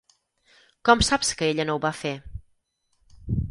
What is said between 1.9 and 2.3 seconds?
fer?